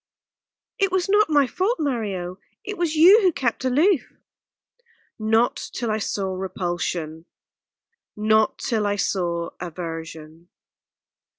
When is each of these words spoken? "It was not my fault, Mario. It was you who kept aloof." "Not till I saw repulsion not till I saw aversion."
"It 0.79 0.91
was 0.91 1.07
not 1.09 1.29
my 1.29 1.45
fault, 1.45 1.79
Mario. 1.79 2.39
It 2.63 2.75
was 2.75 2.95
you 2.95 3.21
who 3.21 3.31
kept 3.31 3.63
aloof." 3.63 4.11
"Not 5.19 5.57
till 5.73 5.91
I 5.91 5.99
saw 5.99 6.33
repulsion 6.33 7.25
not 8.15 8.57
till 8.57 8.87
I 8.87 8.95
saw 8.95 9.51
aversion." 9.59 10.49